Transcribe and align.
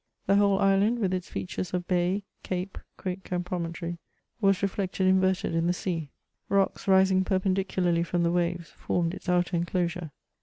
The 0.25 0.37
whole 0.37 0.57
island, 0.57 0.97
with 0.97 1.13
its 1.13 1.29
features 1.29 1.75
of 1.75 1.87
bay, 1.87 2.23
cape, 2.41 2.79
creek 2.97 3.31
and 3.31 3.45
promontoiT» 3.45 3.99
was 4.41 4.63
reflected 4.63 5.05
in 5.05 5.21
verted 5.21 5.53
in 5.53 5.67
the 5.67 5.73
sea. 5.73 6.09
Rocks 6.49 6.87
rising 6.87 7.23
perpendicularly 7.23 8.01
from 8.01 8.23
the 8.23 8.31
waves 8.31 8.69
formed 8.71 9.13
its 9.13 9.29
outer 9.29 9.55
enclosure. 9.55 10.09